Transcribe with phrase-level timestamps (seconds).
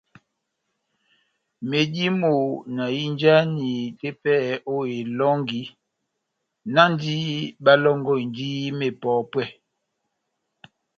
[1.69, 2.39] Medimɔ́
[2.75, 3.69] na hínjahani
[3.99, 5.61] tepɛhɛ ó elɔngi,
[6.73, 7.15] náhndi
[7.63, 9.45] bálɔ́ngɔhindini mepɔpɛ́.